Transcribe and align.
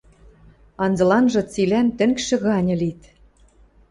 Анзыланжы 0.83 1.41
цилӓн 1.51 1.87
тӹнгшӹ 1.97 2.35
ганьы 2.43 2.75
лит. 2.81 3.01